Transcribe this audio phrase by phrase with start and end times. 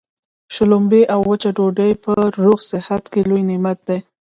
[0.53, 2.13] شلومبې او وچه ډوډۍ په
[2.43, 3.99] روغ صحت کي لوی نعمت دی.